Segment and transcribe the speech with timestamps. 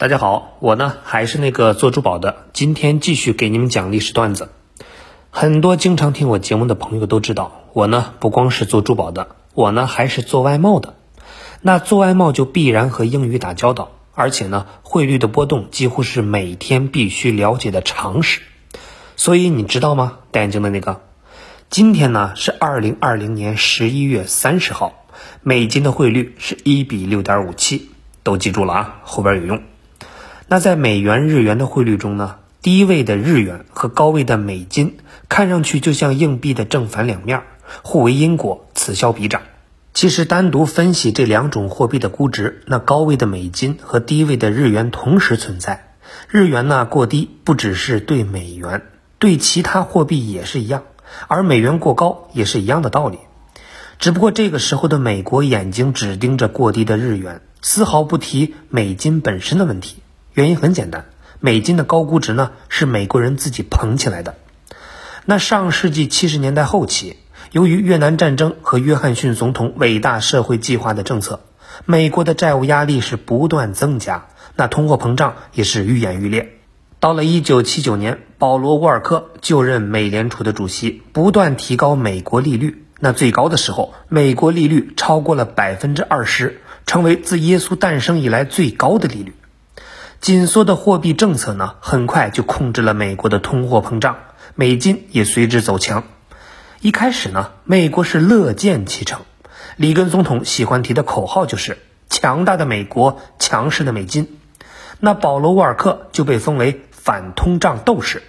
[0.00, 4.48] 大家好，我呢还是那个做珠宝的，今天继续给你们讲历史段子。
[5.28, 10.94] 很多经常听我节目的朋友都知道，我呢不光是做珠宝的，我呢还是做外贸的。
[11.60, 18.40] 那做外贸就必然和英语打交道，而且呢汇率的波动几乎是每天必须了解的常识。
[19.16, 20.20] 所以你知道吗？
[20.30, 21.02] 戴眼镜的那个，
[21.68, 25.04] 今天呢是二零二零年十一月三十号，
[25.42, 27.90] 美金的汇率是一比六点五七。
[28.22, 29.62] 都记住了啊，后边有用。
[30.52, 34.96] 那在美元、日元的汇率中呢，低位的日元和高位的美金
[35.28, 37.42] 看上去就像硬币的正反两面，
[37.82, 39.42] 互为因果，此消彼长。
[39.94, 45.94] 其实单独分析这两种货币的估值，那高位的美金和低位的日元同时存在。
[46.26, 48.82] 日元呢过低，不只是对美元，
[49.20, 50.80] 对其他货币也是一样；
[51.28, 53.20] 而美元过高也是一样的道理。
[54.00, 57.40] 只不过这个时候的美国眼睛只盯着过低的日元。
[57.62, 59.98] 丝毫不提美金本身的问题，
[60.40, 61.04] 原因很简单，
[61.38, 64.36] 美金的高估值呢是美国人自己捧起来的。
[65.26, 67.18] 那上世纪七十年代后期，
[67.52, 71.40] 由于越南战争和约翰逊总统伟大社会计划的政策，
[71.84, 76.54] 美国的债务压力是不断增加，那通货膨胀也是愈演愈烈。
[77.00, 86.62] 到了一九七九年，保罗沃尔克就任美联储的主席，不断提高美国利率，那最高的时候，美国利率超过了百分之二十。
[86.86, 89.34] 成为自耶稣诞生以来最高的利率，
[90.20, 94.18] 紧缩的货币政策呢，很快就控制了美国的通货膨胀，
[94.54, 96.04] 美金也随之走强。
[96.82, 99.22] 一开始呢，美国是乐见其成，
[99.76, 101.78] 里根总统喜欢提的口号就是
[102.10, 104.38] “强大的美国，强势的美金”。
[105.00, 108.22] 那保罗沃尔克就被封为反通胀斗士。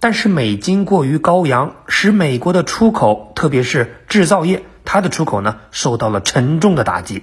[0.00, 7.22] 但是美金过于高扬，使美国的出口，特别是制造业，它的出口呢，受到了沉重的打击。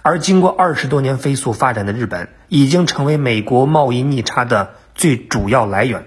[0.00, 6.06] 而经过二十多年飞速发展的日本，已经成为美国贸易逆差的最主要来源。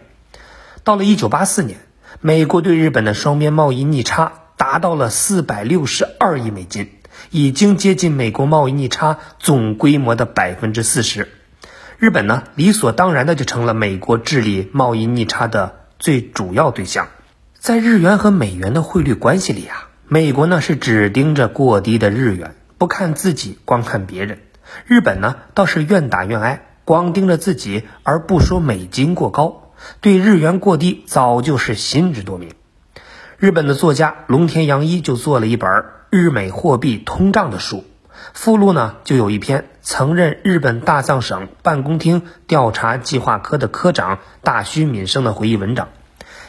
[0.84, 1.78] 到了一九八四年，
[2.22, 6.90] 美国对日本的双边贸易逆差达到了四百六十二亿美金，
[7.30, 11.28] 已经接近美国贸易逆差总规模的百分之四十。
[11.98, 17.08] 日本呢，理所当然的就成了美国治理贸易逆差的最主要对象。
[17.58, 22.54] 在日元和美元的汇率关系里啊，美国呢是只盯着过低的日元。
[22.78, 24.40] 不看自己，光看别人。
[24.86, 29.72] 日本呢，倒是愿打愿挨，光盯着自己，而不说美金过高，
[30.02, 32.52] 对日元过低，早就是心知肚明。
[33.38, 35.70] 日本的作家龙田洋一就做了一本
[36.10, 37.86] 《日美货币通胀》的书，
[38.34, 45.90] 附录呢就有一篇曾任日本大藏省办公厅调查计划科的科长大须敏生的回忆文章，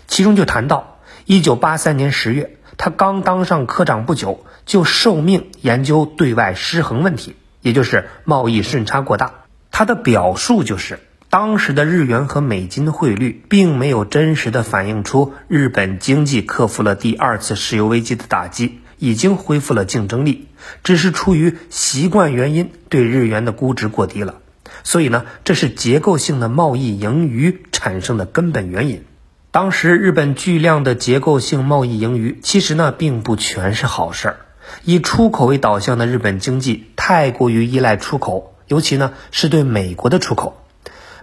[0.06, 2.56] 其中就谈到，一九八三年十月。
[2.78, 9.47] 他刚当上科长不久，就受命研究对外失衡问题，也就是贸易顺差过大。
[9.71, 10.99] 他的表述就是，
[11.31, 20.49] 当时的日元和美金的汇率并没有真实的反映出日本经济克服了第二次石油危机的打击，已经恢复了竞争力，
[20.82, 24.37] 只是出于习惯原因对日元的估值过低了。
[24.82, 29.05] 所以呢，这是结构性的贸易盈余产生的根本原因。
[29.50, 34.37] 当时日本巨量的结构性贸易盈余，其实呢并不全是好事儿。
[34.84, 40.62] 以出口为导向的日本经济太过于依赖出口，尤其呢是对美国的出口。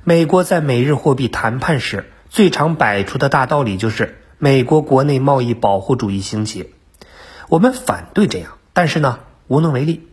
[0.03, 6.73] 美国在美日货币谈判时最常摆出的大道理就是美国国内贸易保护主义兴起。
[7.47, 10.07] 我们反对这样，但是呢无能为力。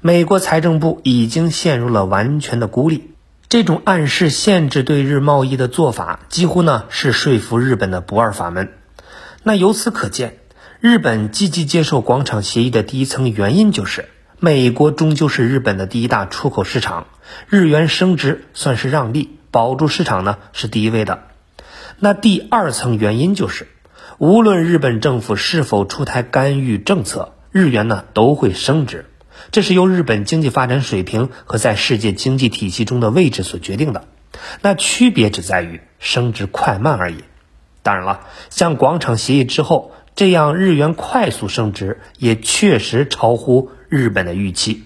[0.00, 3.10] 美国财政部已经陷入了完全的孤立。
[3.48, 8.74] 这种暗示限制对日贸易的做法，几乎呢是说服日本的不二法门。
[9.42, 10.38] 那由此可见，
[10.80, 14.08] 日本积极接受广场协议的第一层原因就是，
[14.38, 17.08] 美国终究是日本的第一大出口市场，
[17.48, 21.24] 日元升值算是让利，保住市场呢是第一位的。
[21.98, 23.66] 那第二层原因就是，
[24.18, 29.06] 无论日本政府是否出台干预政策，日元呢都会升值。
[29.50, 34.04] 这是由日本经济发展水平和在世界经济体系中的位置所决定的，
[34.62, 37.24] 那区别只在于升值快慢而已。
[37.82, 38.20] 当然了，
[38.50, 44.82] 像广场协议之后这样日元快速升值，也确实超乎日本的预期。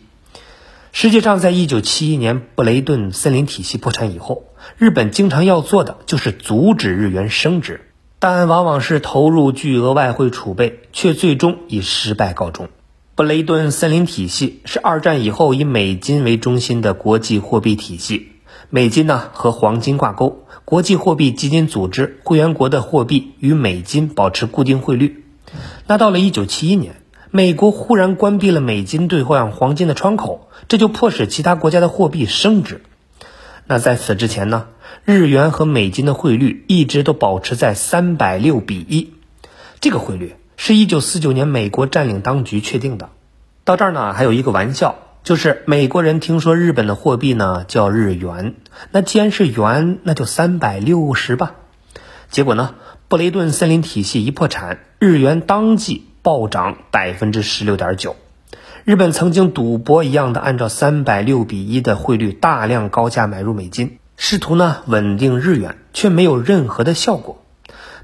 [0.93, 4.45] 实际上，在一九七一年布雷顿森林体系破产以后，
[4.77, 7.81] 日本经常要做的就是阻止日元升值，
[8.19, 12.69] 但往往是投入巨额外汇储备，却最终以失败告终。
[13.15, 18.32] 布雷顿森林体系是二战以后以美金为中心的国际货币体系。
[18.75, 25.27] 美金呢和黄金挂钩，国际货币基金组织会员国的货币与美金保持固定汇率。
[25.87, 26.95] 那到了一九七一年，
[27.31, 32.81] 美国忽然关闭了美金兑换黄金的窗口，这就迫使其他国家的货币升值。
[33.67, 34.69] 那在此之前呢，
[35.05, 39.13] 日元和美金的汇率一直都保持在三百六比一，
[39.83, 43.11] 这个汇率是一九四九年美国占领当局确定的。
[43.65, 48.55] 到这儿呢，还有一个玩笑，就是美国人听说日本的货币呢叫日元，
[48.91, 51.55] 那既然是元，那就三百六十吧。
[52.29, 52.75] 结果呢，
[53.07, 58.17] 布雷顿森林体系一破产，日元当即暴涨百分之十六点九。
[58.83, 67.45] 日本曾经赌博一样的按照三百六比一的汇率大量高价买入美金，试图呢稳定日元，却没有任何的效果。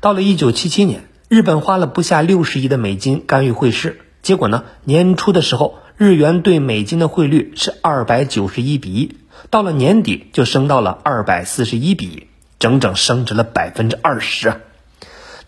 [0.00, 9.16] 到了一九七七年，日本花了不下六十亿的美金干预汇市，结果呢年初的时候，日元对美金的汇率是二百九十一比一，
[9.50, 12.26] 到了年底就升到了二百四十一比一，
[12.60, 14.58] 整整升值了百分之二十啊！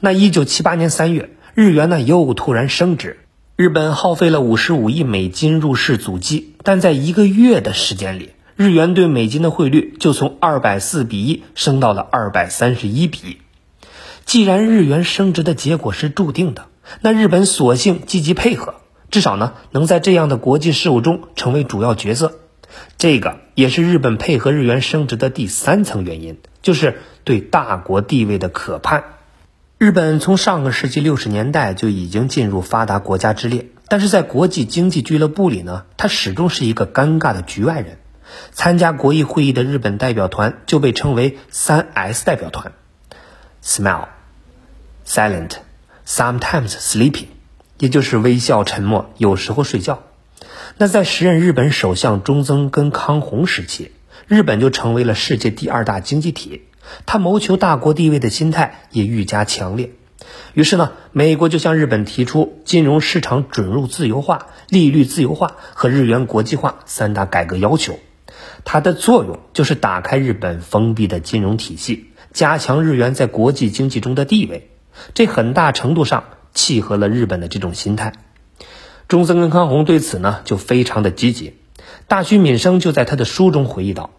[0.00, 3.20] 那一九七八年三月，日元呢又突然升值。
[3.54, 13.38] 日本耗费了五十五亿美金入市阻击，但在一个月的时间里，日元对美金的汇率就从二百四比一升到了二百三十一比一。
[14.24, 16.66] 既然日元升值的结果是注定的，
[17.02, 18.74] 那日本索性积极配合，
[19.10, 22.38] 至少呢能在这样的国际事务中成为主要角色。
[22.96, 29.04] 这个也是日本配合日元升值的第三层原因，就是对大国地位的渴盼。
[29.76, 37.98] 日本从上个世纪六十年代就已经进入发达国家之列，但是在国际经济俱乐部里呢，它始终是一个尴尬的局外人。
[38.52, 42.72] 参加国议会议的日本代表团就被称为三 S 代表团
[43.64, 44.06] ：smile、
[45.04, 45.56] silent、
[46.06, 47.26] sometimes sleeping，
[47.80, 50.02] 也就是微笑、沉默，有时候睡觉。
[50.76, 53.90] 那在时任日本首相中曾根康弘时期，
[54.28, 56.62] 日本就成为了世界第二大经济体。
[57.06, 59.92] 他谋求大国地位的心态也愈加强烈，
[60.52, 67.98] 于是呢，美国就向日本提出金融市场准入自由化、利率自由化和日元国际化三大改革要求。
[68.64, 74.70] 它的作用就是打开日本封闭的金融体系，加强日元在国际经济中的地位。
[75.14, 76.24] 这很大程度上
[76.54, 78.12] 契合了日本的这种心态。
[79.08, 81.54] 中森根康弘对此呢就非常的积极。
[82.06, 84.10] 大须敏生就在他的书中回忆道。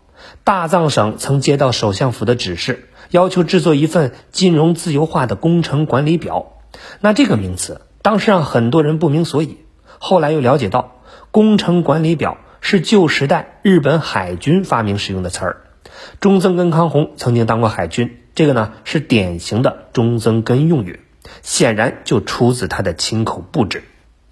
[0.44, 6.62] 大藏省曾接到首相府的指示，要求制作一份金融自由化的工程管理表。
[7.00, 9.58] 那这个名词当时让很多人不明所以。
[10.00, 11.02] 后来又了解到，
[11.32, 15.62] 工程管理表是旧时代日本海军发明使用的词儿。
[16.20, 21.02] 中曾根康弘曾经当过海军，这个呢是典型的中曾根用语，
[21.42, 23.84] 显然就出自他的亲口布置。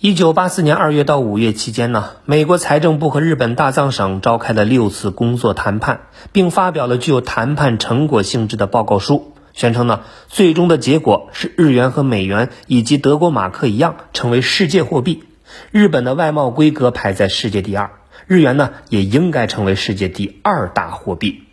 [0.02, 6.02] 一九八四年二月到五月期间呢，美国财政部和日本大藏省召开了六次工作谈判，
[6.32, 15.26] 并发表了具有谈判成果性质的报告书，宣称呢，最终的结果是日元和美元以及德国马克一样成为世界货币，
[15.72, 17.92] 日本的外贸规格排在世界第二，
[18.26, 21.44] 日元呢也应该成为世界第二大货币。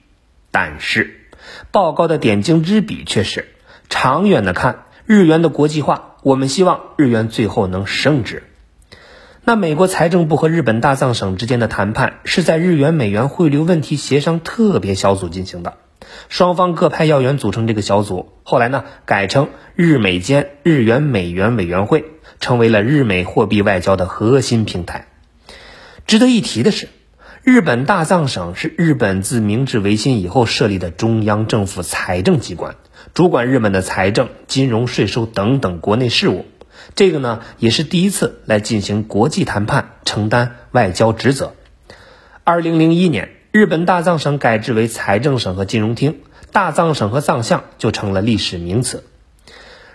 [0.52, 1.26] 但是，
[1.72, 3.48] 报告的点睛之笔却是，
[3.88, 6.16] 长远的看，日元的国际化。
[6.22, 8.42] 我们希望日元最后能升值。
[9.44, 15.74] 那美国财政部和日本大藏省之间的谈判是在日元美元汇率问题协商特别小组进行的，
[16.28, 22.06] 双方各派要员组成这个小组，后来呢改成日美间日元美元委员会，
[22.40, 25.06] 成为了日美货币外交的核心平台。
[26.08, 26.88] 值得一提的是，
[27.44, 32.74] 日本大藏省是日本自明治维新以后设立的中央政府财政机关。
[33.14, 36.44] 主管日本的财政、金融、税收等等国内事务，
[36.94, 41.54] 这个呢也是第一次来进行国际谈判，承担外交职责。
[42.44, 46.20] 二零零一年，日本大藏省改制为财政省和金融厅，
[46.52, 49.02] 大藏省和藏相就成了历史名词。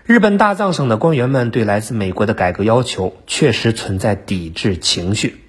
[0.03, 5.44] 日本大藏省的官员们对来自美国的改革要求确实存在抵制情绪，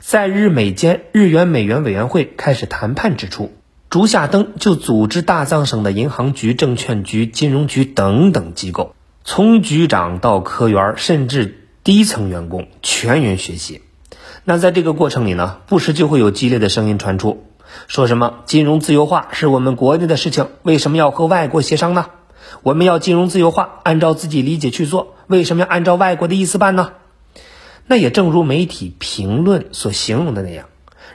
[0.00, 3.52] 在日美间日元美元委员会开始谈判之初。
[3.90, 13.80] 竹下登就组织大藏省的银行局、证券局、金融局等等机构，从局长到科员，甚至低层员工全员学习。
[14.44, 17.44] 那在这个过程里呢，不时就会有激烈的声音传出，
[17.86, 22.06] 说什么金融自由化是我们国内的事情，为什么要和外国协商呢？
[22.62, 26.90] 我们要金融自由化，按照自己理解去做，为什么要按照外国的意思办呢？
[27.86, 30.66] 那也正如媒体评论所形容的那样。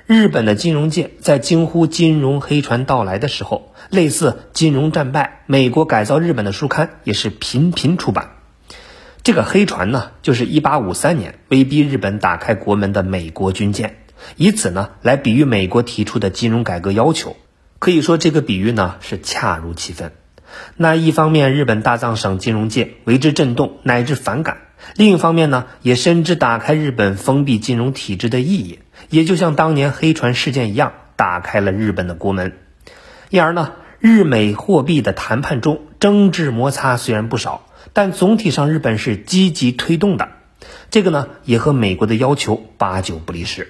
[0.05, 8.31] 日本的金融界在惊呼金融黑船到来的时候，类似《金融战败》《美国改造日本》的书刊也是频频出版。
[9.23, 13.99] 这个黑船呢，就是1853年威逼日本打开国门的美国军舰，
[14.35, 17.37] 以此呢来比喻美国提出的金融改革要求。
[17.79, 20.11] 可以说，这个比喻呢是恰如其分。
[20.75, 24.57] 那一方面，日本大藏省金融界为之震动乃至反感；
[24.97, 28.79] 另一方面呢，也深知打开日本封闭金融体制的意义。
[29.09, 32.53] 也就像当年黑船事件一样，打开了日本的国门。
[33.29, 40.29] 因而呢，日美货币的谈判中争执摩擦虽然不少，但总体上日本是积极推动的。
[40.89, 43.67] 这个呢，也和美国的要求八九不离十。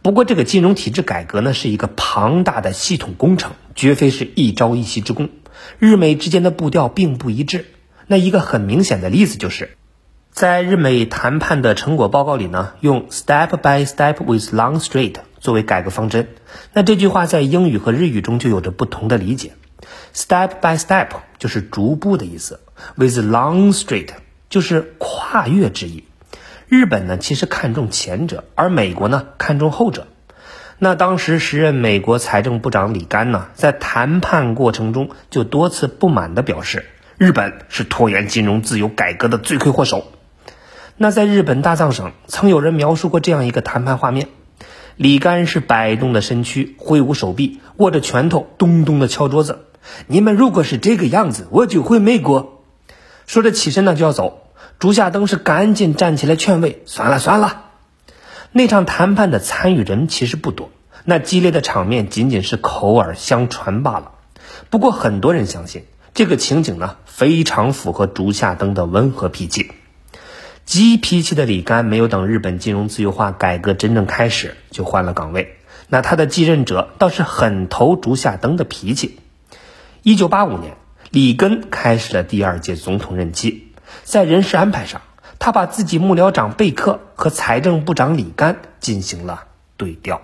[0.00, 5.28] 不过，这个金融体制改革呢，是一个庞大的系统工程，绝非是一朝一夕之功。
[5.78, 7.66] 日美之间的步调并不一致。
[8.06, 9.76] 那一个很明显的例子就是，
[10.38, 16.28] 在日美谈判的成果报告里呢，用 “step by step with long street” 作为改革方针。
[16.72, 19.54] 那这句话在英语和日语中就有着不同的理解。
[20.14, 22.60] “step by step” 就是逐步的意思
[22.94, 24.10] ，“with long street”
[24.48, 26.04] 就是跨越之意。
[26.68, 30.06] 日本呢，其实看重前者，而美国呢，看重后者。
[30.78, 36.84] 那当时时任美国财政部长里根呢，在谈判过程中就多次不满地表示，
[37.16, 40.12] 日本是拖延金融自由改革的罪魁祸首。
[41.00, 44.26] 那在日本大藏省，曾有人描述过这样一个谈判画面：
[44.96, 49.66] 里干是摆动的身躯，挥舞手臂，握着拳头，咚咚地敲桌子。
[50.08, 52.64] 你们如果是这个样子，我就回美国。
[53.28, 54.42] 说着起身呢就要走。
[54.80, 57.66] 竹下登是赶紧站起来劝慰：“算了算了，
[58.50, 60.70] 那场谈判的参与人其实不多，
[61.04, 64.10] 那激烈的场面仅仅是口耳相传罢了。
[64.68, 69.70] 不过很多人相信，这个情景呢非常符合竹下登的温和脾气。
[70.68, 75.56] 急脾气的李干没有等日本金融自由化改革真正开始就换了岗位，
[75.88, 79.18] 那他的继任者倒是很投竹下登的脾气。
[80.02, 80.76] 一九八五年，
[81.10, 83.72] 里根开始了第二届总统任期。
[84.04, 85.00] 在人事安排上，
[85.38, 89.44] 他把自己幕僚长贝克和财政部长李干进行了
[89.78, 90.20] 对调。